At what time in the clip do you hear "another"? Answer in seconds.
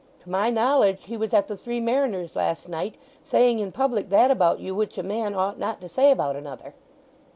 6.35-6.73